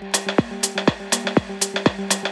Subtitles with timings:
[0.00, 0.28] Thank
[2.24, 2.27] you.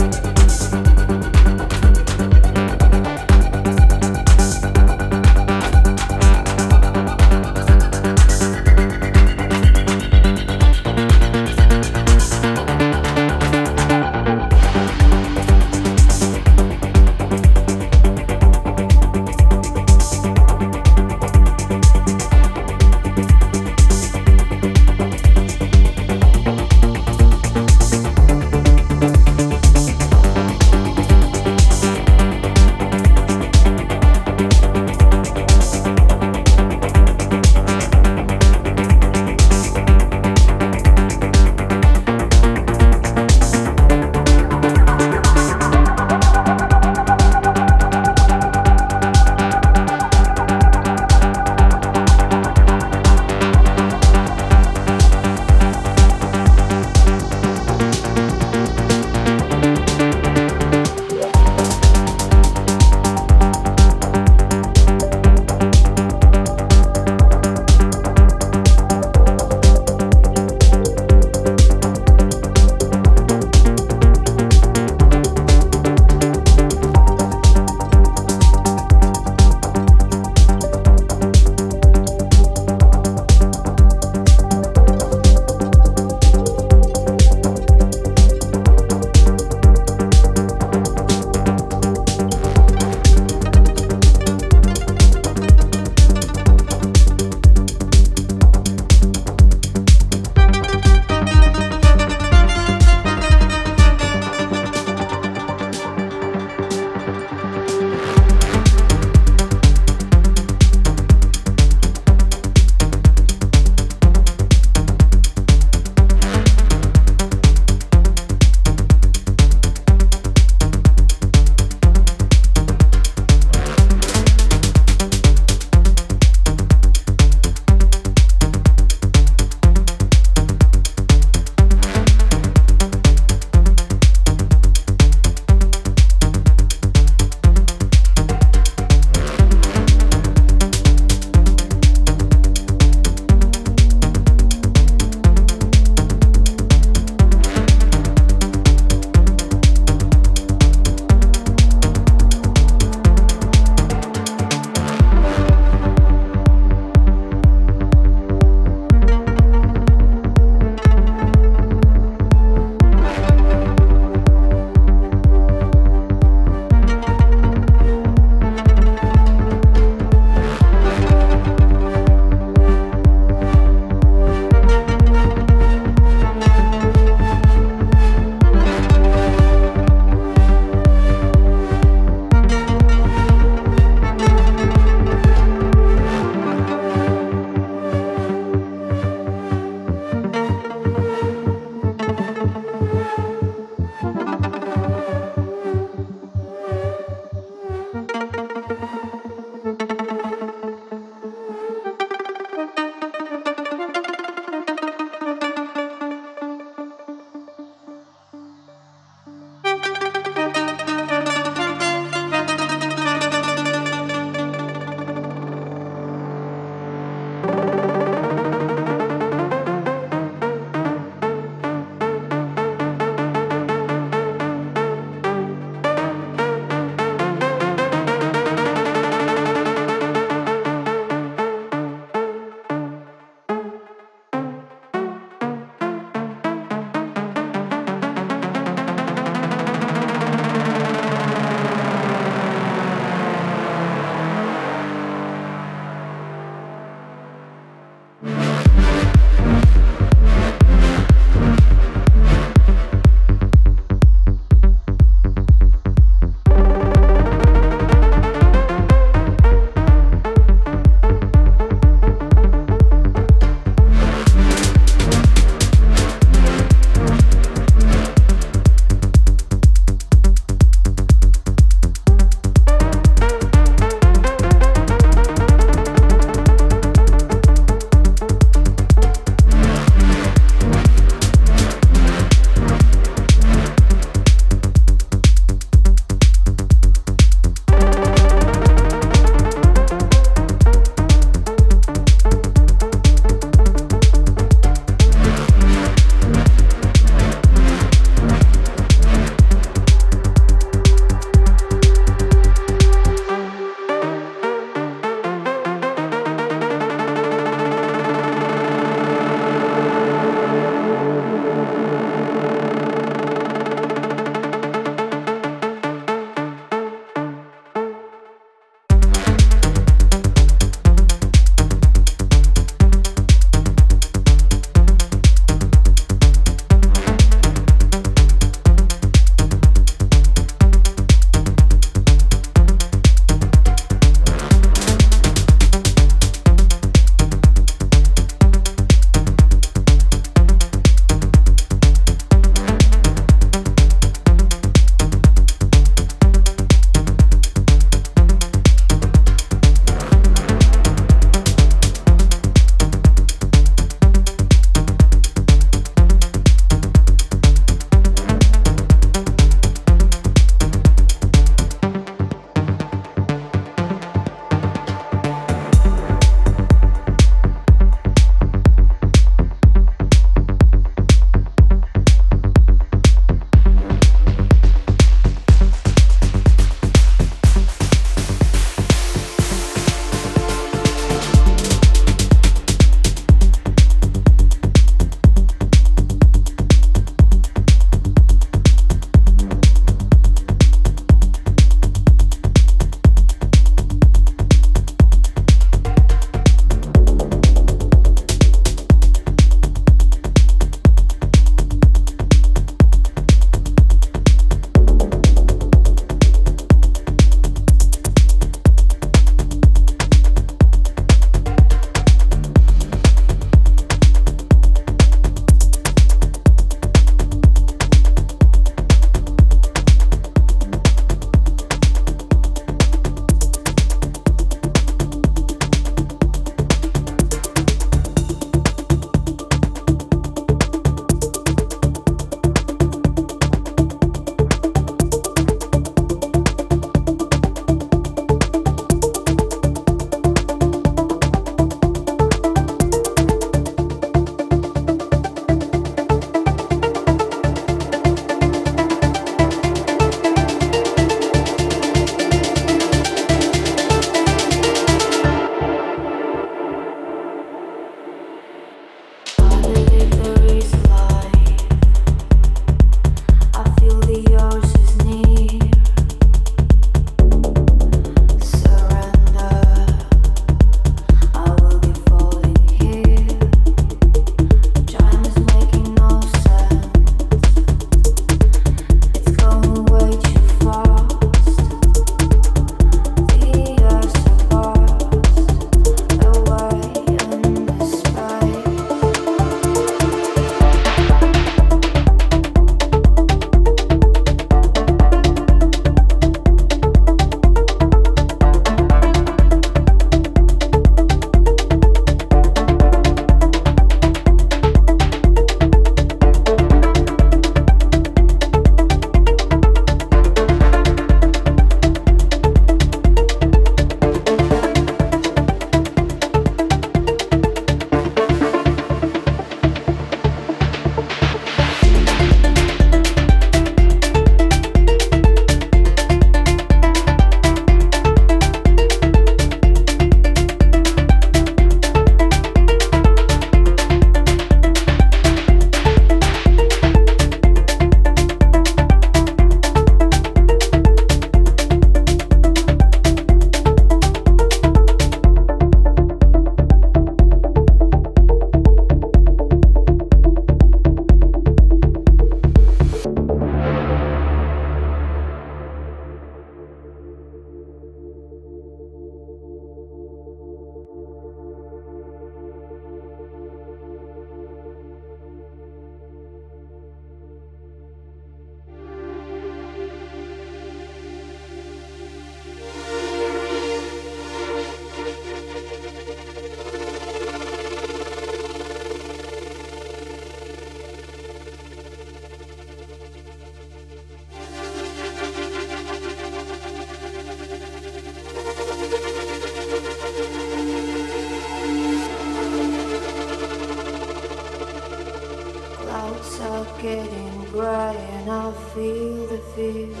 [599.71, 600.00] Feel